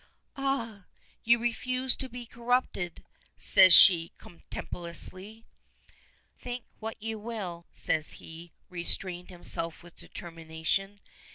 "Ah! 0.35 0.85
you 1.23 1.37
refuse 1.37 1.95
to 1.97 2.09
be 2.09 2.25
corrupted?" 2.25 3.03
says 3.37 3.71
she, 3.71 4.11
contemptuously. 4.17 5.45
"Think 6.39 6.63
what 6.79 6.99
you 6.99 7.19
will," 7.19 7.67
says 7.71 8.13
he, 8.13 8.51
restraining 8.67 9.27
himself 9.27 9.83
with 9.83 9.95
determination. 9.97 11.01